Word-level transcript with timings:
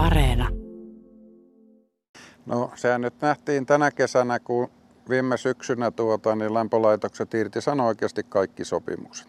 Areena. 0.00 0.48
No 2.46 2.70
sehän 2.74 3.00
nyt 3.00 3.14
nähtiin 3.20 3.66
tänä 3.66 3.90
kesänä, 3.90 4.38
kun 4.38 4.68
viime 5.08 5.36
syksynä 5.36 5.90
tuota, 5.90 6.36
niin 6.36 6.54
lämpölaitokset 6.54 7.34
irtisanoi 7.34 7.86
oikeasti 7.86 8.22
kaikki 8.22 8.64
sopimukset. 8.64 9.28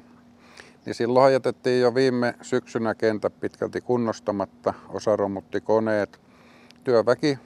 Niin 0.86 0.94
silloin 0.94 1.34
jätettiin 1.34 1.81
jo 1.81 1.96
viime 1.96 2.36
syksynä 2.42 2.96
kentä 2.96 3.29
pitkälti 3.29 3.81
kunnostamatta, 3.81 4.73
osa 4.89 5.15
romutti 5.15 5.62
koneet. 5.62 6.21
Työväki, 6.83 7.40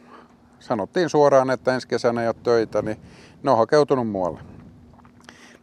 sanottiin 0.60 1.10
suoraan, 1.10 1.50
että 1.50 1.73
ensi 1.73 1.88
kesänä 1.88 2.21
ei 2.21 2.28
ole 2.28 2.36
töitä, 2.44 2.82
niin 2.82 2.98
ne 3.44 3.52
on 3.52 3.57
hakeutunut 3.57 4.07
muualle. 4.07 4.39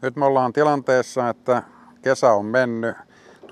Nyt 0.02 0.16
me 0.16 0.24
ollaan 0.24 0.52
tilanteessa, 0.52 1.28
että 1.28 1.62
kesä 2.02 2.32
on 2.32 2.46
mennyt, 2.46 2.96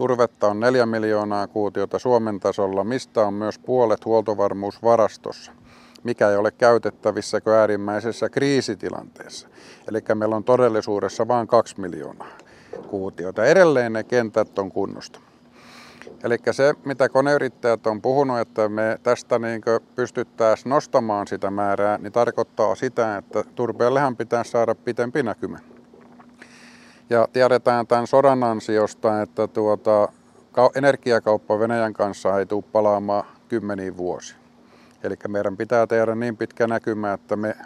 turvetta 0.00 0.46
on 0.48 0.60
4 0.60 0.86
miljoonaa 0.86 1.46
kuutiota 1.46 1.98
Suomen 1.98 2.40
tasolla, 2.40 2.84
mistä 2.84 3.26
on 3.26 3.34
myös 3.34 3.58
puolet 3.58 4.04
huoltovarmuusvarastossa 4.04 5.52
mikä 6.02 6.30
ei 6.30 6.36
ole 6.36 6.50
käytettävissä 6.50 7.40
kuin 7.40 7.54
äärimmäisessä 7.54 8.28
kriisitilanteessa. 8.28 9.48
Eli 9.88 9.98
meillä 10.14 10.36
on 10.36 10.44
todellisuudessa 10.44 11.28
vain 11.28 11.46
2 11.46 11.80
miljoonaa 11.80 12.28
kuutiota. 12.88 13.44
Edelleen 13.44 13.92
ne 13.92 14.02
kentät 14.02 14.58
on 14.58 14.72
kunnosta. 14.72 15.20
Eli 16.24 16.36
se, 16.50 16.74
mitä 16.84 17.08
koneyrittäjät 17.08 17.86
on 17.86 18.02
puhunut, 18.02 18.38
että 18.38 18.68
me 18.68 18.98
tästä 19.02 19.38
niin 19.38 19.62
pystyttäisiin 19.96 20.70
nostamaan 20.70 21.26
sitä 21.26 21.50
määrää, 21.50 21.98
niin 21.98 22.12
tarkoittaa 22.12 22.74
sitä, 22.74 23.16
että 23.16 23.44
turpeellehan 23.54 24.16
pitää 24.16 24.44
saada 24.44 24.74
pitempi 24.74 25.22
näkymä. 25.22 25.58
Ja 27.10 27.28
tiedetään 27.32 27.86
tämän 27.86 28.06
sodan 28.06 28.44
ansiosta, 28.44 29.22
että 29.22 29.46
tuota, 29.46 30.08
energiakauppa 30.74 31.58
Venäjän 31.58 31.92
kanssa 31.92 32.38
ei 32.38 32.46
tule 32.46 32.64
palaamaan 32.72 33.24
kymmeniin 33.48 33.96
vuosia. 33.96 34.36
Eli 35.02 35.14
meidän 35.28 35.56
pitää 35.56 35.86
tehdä 35.86 36.14
niin 36.14 36.36
pitkä 36.36 36.66
näkymä, 36.66 37.12
että 37.12 37.36
me 37.36 37.56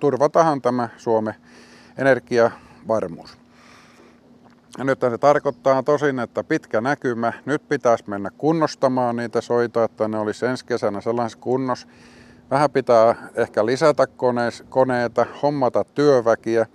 turvataan 0.00 0.62
tämä 0.62 0.88
Suomen 0.96 1.34
energiavarmuus. 1.98 3.38
Ja 4.78 4.84
nyt 4.84 5.00
se 5.00 5.18
tarkoittaa 5.18 5.82
tosin, 5.82 6.18
että 6.18 6.44
pitkä 6.44 6.80
näkymä. 6.80 7.32
Nyt 7.44 7.68
pitäisi 7.68 8.04
mennä 8.06 8.30
kunnostamaan 8.38 9.16
niitä 9.16 9.40
soita, 9.40 9.84
että 9.84 10.08
ne 10.08 10.18
olisi 10.18 10.46
ensi 10.46 10.64
kesänä 10.64 11.00
sellaisessa 11.00 11.38
kunnossa. 11.38 11.88
Vähän 12.50 12.70
pitää 12.70 13.28
ehkä 13.34 13.66
lisätä 13.66 14.06
koneita, 14.68 15.26
hommata 15.42 15.84
työväkiä, 15.84 16.66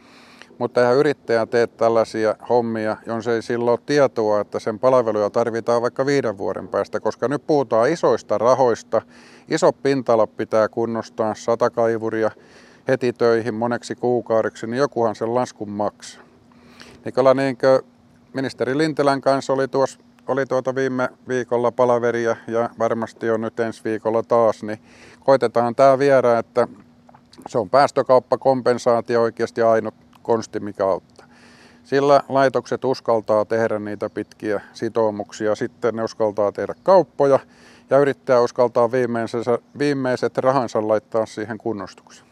mutta 0.59 0.81
eihän 0.81 0.95
yrittäjä 0.95 1.45
tee 1.45 1.67
tällaisia 1.67 2.35
hommia, 2.49 2.97
jos 3.05 3.27
ei 3.27 3.41
silloin 3.41 3.71
ole 3.71 3.85
tietoa, 3.85 4.41
että 4.41 4.59
sen 4.59 4.79
palveluja 4.79 5.29
tarvitaan 5.29 5.81
vaikka 5.81 6.05
viiden 6.05 6.37
vuoden 6.37 6.67
päästä, 6.67 6.99
koska 6.99 7.27
nyt 7.27 7.47
puhutaan 7.47 7.89
isoista 7.89 8.37
rahoista. 8.37 9.01
Iso 9.47 9.71
pintala 9.73 10.27
pitää 10.27 10.67
kunnostaa, 10.67 11.35
sata 11.35 11.69
kaivuria 11.69 12.31
heti 12.87 13.13
töihin 13.13 13.53
moneksi 13.53 13.95
kuukaudeksi, 13.95 14.67
niin 14.67 14.77
jokuhan 14.77 15.15
sen 15.15 15.35
laskun 15.35 15.69
maksaa. 15.69 16.23
Niin 17.05 17.13
kyllä 17.13 17.33
niin 17.33 17.57
ministeri 18.33 18.77
Lintilän 18.77 19.21
kanssa 19.21 19.53
oli, 19.53 19.67
tuossa, 19.67 19.99
oli 20.27 20.45
tuota 20.45 20.75
viime 20.75 21.09
viikolla 21.27 21.71
palaveria 21.71 22.35
ja 22.47 22.69
varmasti 22.79 23.29
on 23.29 23.41
nyt 23.41 23.59
ensi 23.59 23.83
viikolla 23.83 24.23
taas, 24.23 24.63
niin 24.63 24.79
koitetaan 25.19 25.75
tämä 25.75 25.99
viedä, 25.99 26.37
että 26.37 26.67
se 27.47 27.57
on 27.57 27.69
päästökauppakompensaatio 27.69 29.21
oikeasti 29.21 29.61
ainut 29.61 30.08
konsti, 30.29 30.59
mikä 30.59 30.85
auttaa. 30.85 31.25
Sillä 31.83 32.23
laitokset 32.29 32.85
uskaltaa 32.85 33.45
tehdä 33.45 33.79
niitä 33.79 34.09
pitkiä 34.09 34.61
sitoumuksia, 34.73 35.55
sitten 35.55 35.95
ne 35.95 36.03
uskaltaa 36.03 36.51
tehdä 36.51 36.73
kauppoja 36.83 37.39
ja 37.89 37.97
yrittää 37.97 38.41
uskaltaa 38.41 38.91
viimeiset 39.79 40.37
rahansa 40.37 40.87
laittaa 40.87 41.25
siihen 41.25 41.57
kunnostukseen. 41.57 42.29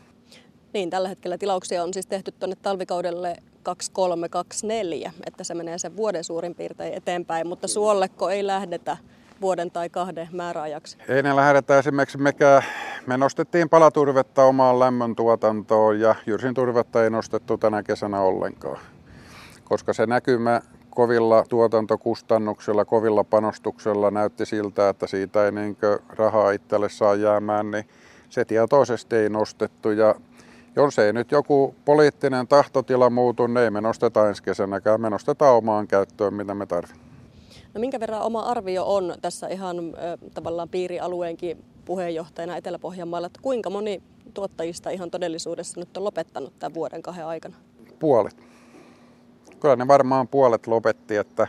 Niin, 0.73 0.89
tällä 0.89 1.09
hetkellä 1.09 1.37
tilauksia 1.37 1.83
on 1.83 1.93
siis 1.93 2.07
tehty 2.07 2.31
tuonne 2.31 2.55
talvikaudelle 2.61 3.35
2324, 3.63 5.11
että 5.27 5.43
se 5.43 5.53
menee 5.53 5.77
sen 5.77 5.97
vuoden 5.97 6.23
suurin 6.23 6.55
piirtein 6.55 6.93
eteenpäin, 6.93 7.47
mutta 7.47 7.67
suollekko 7.67 8.29
ei 8.29 8.47
lähdetä 8.47 8.97
vuoden 9.41 9.71
tai 9.71 9.89
kahden 9.89 10.29
määräajaksi? 10.31 10.97
Ei 11.07 11.23
ne 11.23 11.35
lähdetä 11.35 11.79
esimerkiksi 11.79 12.17
mekään. 12.17 12.63
Me 13.07 13.17
nostettiin 13.17 13.69
palaturvetta 13.69 14.43
omaan 14.43 14.79
lämmöntuotantoon 14.79 15.99
ja 15.99 16.15
jyrsin 16.25 16.53
turvetta 16.53 17.03
ei 17.03 17.09
nostettu 17.09 17.57
tänä 17.57 17.83
kesänä 17.83 18.21
ollenkaan. 18.21 18.79
Koska 19.63 19.93
se 19.93 20.05
näkymä 20.05 20.61
kovilla 20.89 21.43
tuotantokustannuksilla, 21.49 22.85
kovilla 22.85 23.23
panostuksella 23.23 24.11
näytti 24.11 24.45
siltä, 24.45 24.89
että 24.89 25.07
siitä 25.07 25.45
ei 25.45 25.51
niin 25.51 25.77
rahaa 26.09 26.51
itselle 26.51 26.89
saa 26.89 27.15
jäämään, 27.15 27.71
niin 27.71 27.85
se 28.29 28.45
tietoisesti 28.45 29.15
ei 29.15 29.29
nostettu. 29.29 29.91
Ja 29.91 30.15
jos 30.75 30.99
ei 30.99 31.13
nyt 31.13 31.31
joku 31.31 31.75
poliittinen 31.85 32.47
tahtotila 32.47 33.09
muutu, 33.09 33.47
niin 33.47 33.57
ei 33.57 33.71
me 33.71 33.81
nosteta 33.81 34.29
ensi 34.29 34.43
kesänäkään. 34.43 35.01
Me 35.01 35.09
nostetaan 35.09 35.55
omaan 35.55 35.87
käyttöön, 35.87 36.33
mitä 36.33 36.55
me 36.55 36.65
tarvitsemme. 36.65 37.06
No 37.73 37.79
minkä 37.79 37.99
verran 37.99 38.21
oma 38.21 38.41
arvio 38.41 38.95
on 38.95 39.15
tässä 39.21 39.47
ihan 39.47 39.77
tavallaan 40.33 40.69
piirialueenkin 40.69 41.65
puheenjohtajana 41.85 42.57
Etelä-Pohjanmaalla, 42.57 43.27
että 43.27 43.39
kuinka 43.41 43.69
moni 43.69 44.01
tuottajista 44.33 44.89
ihan 44.89 45.11
todellisuudessa 45.11 45.79
nyt 45.79 45.97
on 45.97 46.03
lopettanut 46.03 46.59
tämän 46.59 46.73
vuoden 46.73 47.01
kahden 47.01 47.25
aikana? 47.25 47.55
Puolet. 47.99 48.35
Kyllä 49.59 49.75
ne 49.75 49.87
varmaan 49.87 50.27
puolet 50.27 50.67
lopetti, 50.67 51.15
että 51.15 51.47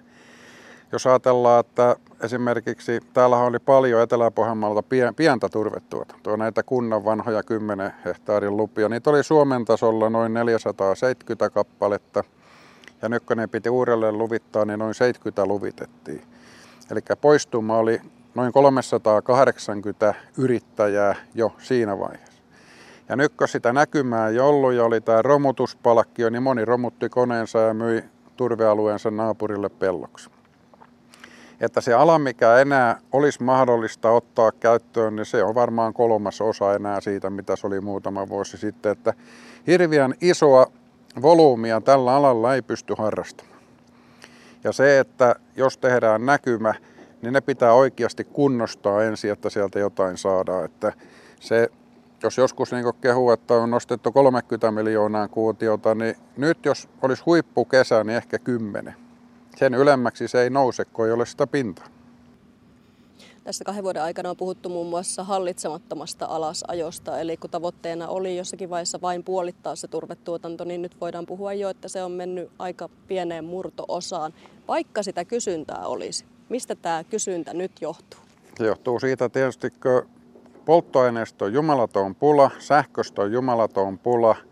jos 0.93 1.07
ajatellaan, 1.07 1.61
että 1.61 1.97
esimerkiksi 2.23 3.01
täällä 3.13 3.37
oli 3.39 3.59
paljon 3.59 4.03
Etelä-Pohjanmaalta 4.03 4.83
pientä 5.17 5.49
turvetuotantoa, 5.49 6.37
näitä 6.37 6.63
kunnan 6.63 7.05
vanhoja 7.05 7.43
10 7.43 7.93
hehtaarin 8.05 8.57
lupia. 8.57 8.89
Niitä 8.89 9.11
oli 9.11 9.25
Suomen 9.25 9.65
tasolla 9.65 10.11
noin 10.11 10.35
470 10.35 11.51
kappaletta 11.51 12.25
ja 13.03 13.09
ne 13.09 13.47
piti 13.47 13.69
uudelleen 13.69 14.19
luvittaa, 14.19 14.65
niin 14.65 14.79
noin 14.79 14.95
70 14.95 15.47
luvitettiin. 15.47 16.23
Eli 16.91 17.01
poistuma 17.21 17.79
oli 17.79 18.01
noin 18.35 18.53
380 18.53 20.15
yrittäjää 20.39 21.15
jo 21.35 21.53
siinä 21.59 21.99
vaiheessa. 21.99 22.43
Ja 23.09 23.17
nyt 23.17 23.33
kun 23.37 23.49
sitä 23.49 23.73
näkymää 23.73 24.29
ei 24.29 24.39
ollut 24.39 24.73
ja 24.73 24.85
oli 24.85 25.01
tämä 25.01 25.23
romutuspalkkio, 25.23 26.31
niin 26.31 26.43
moni 26.43 26.65
romutti 26.65 27.09
koneensa 27.09 27.59
ja 27.59 27.75
myi 27.75 28.05
turvealueensa 28.37 29.11
naapurille 29.11 29.69
pelloksi 29.69 30.31
että 31.61 31.81
se 31.81 31.95
ala, 31.95 32.19
mikä 32.19 32.59
enää 32.59 33.01
olisi 33.13 33.43
mahdollista 33.43 34.11
ottaa 34.11 34.53
käyttöön, 34.53 35.17
niin 35.17 35.27
se 35.27 35.45
on 35.45 35.55
varmaan 35.55 35.95
kolmas 35.95 36.41
osa 36.41 36.75
enää 36.75 37.01
siitä, 37.01 37.31
mitä 37.31 37.57
se 37.57 37.67
oli 37.67 37.81
muutama 37.81 38.29
vuosi 38.29 38.57
sitten. 38.57 38.93
Että 38.93 39.15
hirviän 39.67 40.15
isoa 40.21 40.67
volyymia 41.23 41.81
tällä 41.81 42.15
alalla 42.15 42.55
ei 42.55 42.63
pysty 42.63 42.95
harrastamaan. 42.99 43.59
Ja 44.65 44.73
se, 44.73 44.99
että 44.99 45.35
jos 45.57 45.79
tehdään 45.79 46.27
näkymä, 46.27 46.75
niin 47.23 47.33
ne 47.33 47.41
pitää 47.41 47.73
oikeasti 47.73 48.25
kunnostaa 48.25 49.03
ensin, 49.03 49.33
että 49.33 49.51
sieltä 49.51 49.79
jotain 49.79 50.19
saadaan. 50.19 50.65
Että 50.65 50.93
se, 51.41 51.69
jos 52.23 52.39
joskus 52.39 52.73
niin 52.73 52.85
kehuu, 53.01 53.31
että 53.31 53.55
on 53.55 53.71
nostettu 53.71 54.13
30 54.13 54.71
miljoonaa 54.71 55.29
kuutiota, 55.29 55.95
niin 55.95 56.17
nyt 56.37 56.65
jos 56.65 56.89
olisi 57.03 57.23
huippukesä, 57.27 58.05
niin 58.05 58.17
ehkä 58.17 58.39
10 58.39 58.95
sen 59.59 59.75
ylemmäksi 59.75 60.29
se 60.29 60.43
ei 60.43 60.51
nouse, 60.51 60.85
kun 60.85 61.07
ei 61.07 61.13
ole 61.13 61.27
sitä 61.27 61.47
pintaa. 61.47 61.87
Tässä 63.49 63.65
kahden 63.65 63.85
vuoden 63.85 64.03
aikana 64.03 64.31
on 64.31 64.37
puhuttu 64.37 64.69
muun 64.69 64.87
muassa 64.87 65.25
hallitsemattomasta 65.25 66.27
alasajosta, 66.27 67.21
eli 67.21 67.37
kun 67.37 67.51
tavoitteena 67.51 68.09
oli 68.09 68.37
jossakin 68.37 68.71
vaiheessa 68.71 69.01
vain 69.01 69.25
puolittaa 69.25 69.77
se 69.77 69.89
turvetuotanto, 69.89 70.65
niin 70.65 70.83
nyt 70.83 71.01
voidaan 71.01 71.27
puhua 71.27 71.53
jo, 71.53 71.69
että 71.69 71.89
se 71.89 72.03
on 72.03 72.13
mennyt 72.13 72.51
aika 72.59 72.89
pieneen 73.07 73.45
murtoosaan, 73.45 74.35
vaikka 74.69 75.03
sitä 75.03 75.25
kysyntää 75.25 75.87
olisi. 75.87 76.25
Mistä 76.49 76.75
tämä 76.75 77.05
kysyntä 77.05 77.55
nyt 77.55 77.73
johtuu? 77.81 78.21
Se 78.59 78.67
johtuu 78.67 79.01
siitä 79.01 79.29
tietysti, 79.29 79.67
että 79.67 80.03
polttoaineesta 80.65 81.45
on 81.45 81.53
jumalaton 81.53 82.15
pula, 82.15 82.51
sähköstä 82.59 83.23
on 83.23 83.33
jumalaton 83.33 83.99
pula– 83.99 84.37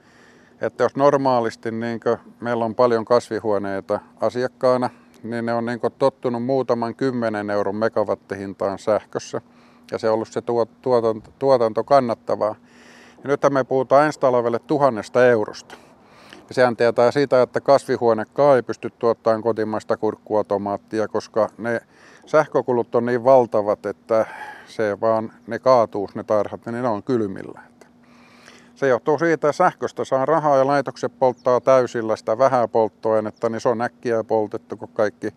että 0.61 0.85
jos 0.85 0.97
normaalisti 0.97 1.71
niin 1.71 2.01
meillä 2.41 2.65
on 2.65 2.75
paljon 2.75 3.05
kasvihuoneita 3.05 4.01
asiakkaana, 4.21 4.91
niin 5.31 5.47
ne 5.47 5.55
on 5.55 5.67
niin 5.67 5.81
tottunut 5.99 6.45
muutaman 6.45 6.95
kymmenen 6.95 7.51
euron 7.51 7.77
megawattihintaan 7.77 8.79
sähkössä. 8.79 9.41
Ja 9.91 9.99
se 9.99 10.09
on 10.09 10.15
ollut 10.15 10.29
se 10.29 10.43
tuotanto, 10.83 11.31
tuotanto 11.39 11.85
kannattavaa. 11.85 12.55
Ja 13.23 13.29
nyt 13.29 13.41
me 13.51 13.65
puhutaan 13.65 14.07
ensi 14.07 14.21
talvelle 14.21 14.59
tuhannesta 14.59 15.27
eurosta. 15.27 15.75
Ja 16.49 16.55
sehän 16.55 16.77
tietää 16.77 17.11
siitä, 17.11 17.43
että 17.43 17.61
kasvihuonekaan 17.61 18.57
ei 18.57 18.63
pysty 18.63 18.91
tuottamaan 18.99 19.43
kotimaista 19.43 19.97
kurkkuautomaattia, 19.97 21.09
koska 21.09 21.49
ne 21.59 21.81
sähkökulut 22.27 22.95
on 22.95 23.07
niin 23.07 23.25
valtavat, 23.25 23.87
että 23.87 24.27
se 24.67 25.01
vaan 25.01 25.33
ne 25.47 25.59
kaatuu 25.59 26.09
ne 26.15 26.25
tarhat, 26.25 26.67
niin 26.67 26.83
ne 26.83 26.89
on 26.89 27.03
kylmillä. 27.03 27.61
Se 28.77 28.89
johtuu 28.89 29.19
siitä, 29.19 29.35
että 29.35 29.53
sähköstä 29.53 30.05
saa 30.05 30.27
rahaa 30.27 30.57
ja 30.57 30.67
laitokset 30.67 31.19
polttaa 31.19 31.61
täysillä 31.61 32.17
sitä 32.17 32.39
vähää 32.39 32.69
polttoainetta, 32.69 33.49
niin 33.49 33.61
se 33.61 33.69
on 33.69 33.81
äkkiä 33.81 34.25
poltettu 34.25 34.77
kuin 34.77 34.91
kaikki. 34.95 35.29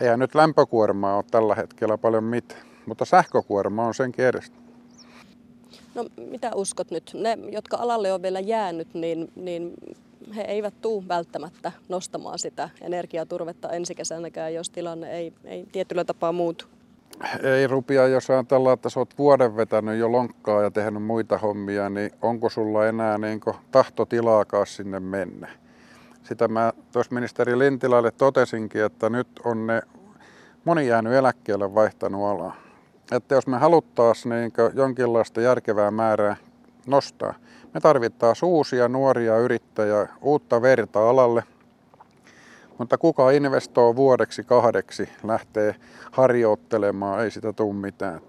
Eihän 0.00 0.18
nyt 0.18 0.34
lämpökuormaa 0.34 1.16
ole 1.16 1.24
tällä 1.30 1.54
hetkellä 1.54 1.98
paljon 1.98 2.24
mitään, 2.24 2.60
mutta 2.86 3.04
sähkökuorma 3.04 3.86
on 3.86 3.94
senkin 3.94 4.24
edestä. 4.24 4.56
No 5.94 6.04
mitä 6.16 6.50
uskot 6.54 6.90
nyt? 6.90 7.10
Ne, 7.14 7.38
jotka 7.50 7.76
alalle 7.76 8.12
on 8.12 8.22
vielä 8.22 8.40
jäänyt, 8.40 8.94
niin, 8.94 9.32
niin 9.36 9.74
he 10.36 10.42
eivät 10.42 10.74
tule 10.80 11.08
välttämättä 11.08 11.72
nostamaan 11.88 12.38
sitä 12.38 12.70
energiaturvetta 12.80 13.70
ensi 13.70 13.94
kesänäkään, 13.94 14.54
jos 14.54 14.70
tilanne 14.70 15.10
ei, 15.10 15.32
ei 15.44 15.66
tietyllä 15.72 16.04
tapaa 16.04 16.32
muutu. 16.32 16.64
Ei 17.42 17.66
rupia, 17.66 18.06
jos 18.06 18.30
ajatellaan, 18.30 18.74
että 18.74 18.90
sä 18.90 19.00
oot 19.00 19.18
vuoden 19.18 19.56
vetänyt 19.56 19.98
jo 19.98 20.12
lonkkaa 20.12 20.62
ja 20.62 20.70
tehnyt 20.70 21.02
muita 21.02 21.38
hommia, 21.38 21.90
niin 21.90 22.10
onko 22.22 22.50
sulla 22.50 22.86
enää 22.86 23.18
niin 23.18 23.40
tahtotilaakaan 23.70 24.66
sinne 24.66 25.00
mennä? 25.00 25.48
Sitä 26.22 26.48
mä 26.48 26.72
tuossa 26.92 27.14
ministeri 27.14 27.58
Lintilälle 27.58 28.10
totesinkin, 28.10 28.84
että 28.84 29.10
nyt 29.10 29.28
on 29.44 29.66
ne 29.66 29.82
moni 30.64 30.86
jäänyt 30.86 31.12
eläkkeelle 31.12 31.74
vaihtanut 31.74 32.26
alaa. 32.26 32.56
Että 33.12 33.34
jos 33.34 33.46
me 33.46 33.58
haluttaisiin 33.58 34.30
niin 34.30 34.52
jonkinlaista 34.74 35.40
järkevää 35.40 35.90
määrää 35.90 36.36
nostaa, 36.86 37.34
me 37.74 37.80
tarvitaan 37.80 38.34
uusia 38.42 38.88
nuoria 38.88 39.38
yrittäjiä, 39.38 40.08
uutta 40.22 40.62
verta 40.62 41.10
alalle, 41.10 41.42
mutta 42.78 42.98
kuka 42.98 43.30
investoi 43.30 43.96
vuodeksi 43.96 44.44
kahdeksi, 44.44 45.08
lähtee 45.24 45.74
harjoittelemaan, 46.10 47.24
ei 47.24 47.30
sitä 47.30 47.52
tule 47.52 47.74
mitään. 47.74 48.20